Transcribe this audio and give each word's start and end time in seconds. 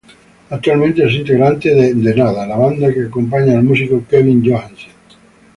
Actualmente 0.49 1.05
es 1.05 1.13
integrante 1.13 1.75
de 1.75 1.93
The 1.93 2.15
Nada, 2.17 2.47
la 2.47 2.57
banda 2.57 2.91
que 2.91 3.03
acompaña 3.03 3.53
al 3.55 3.63
músico 3.63 4.03
Kevin 4.09 4.41
Johansen. 4.43 4.89